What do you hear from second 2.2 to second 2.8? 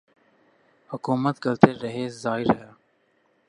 ظاہر ہے